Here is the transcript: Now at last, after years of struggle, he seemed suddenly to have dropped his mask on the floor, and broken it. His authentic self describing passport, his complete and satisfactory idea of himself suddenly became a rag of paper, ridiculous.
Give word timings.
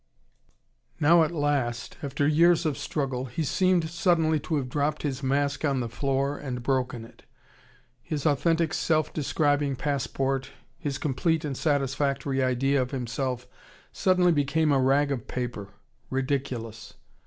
Now 0.99 1.21
at 1.23 1.29
last, 1.29 1.99
after 2.01 2.27
years 2.27 2.65
of 2.65 2.75
struggle, 2.75 3.25
he 3.25 3.43
seemed 3.43 3.87
suddenly 3.87 4.39
to 4.39 4.55
have 4.55 4.67
dropped 4.67 5.03
his 5.03 5.21
mask 5.21 5.63
on 5.63 5.79
the 5.79 5.87
floor, 5.87 6.39
and 6.39 6.63
broken 6.63 7.05
it. 7.05 7.21
His 8.01 8.25
authentic 8.25 8.73
self 8.73 9.13
describing 9.13 9.75
passport, 9.75 10.49
his 10.79 10.97
complete 10.97 11.45
and 11.45 11.55
satisfactory 11.55 12.41
idea 12.43 12.81
of 12.81 12.89
himself 12.89 13.45
suddenly 13.91 14.31
became 14.31 14.71
a 14.71 14.79
rag 14.81 15.11
of 15.11 15.27
paper, 15.27 15.69
ridiculous. 16.09 16.95